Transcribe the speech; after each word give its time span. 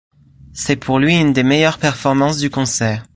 C'est 0.53 0.77
pour 0.77 0.97
lui 0.97 1.15
une 1.19 1.31
des 1.31 1.43
meilleures 1.43 1.77
performances 1.77 2.37
du 2.39 2.49
concert. 2.49 3.05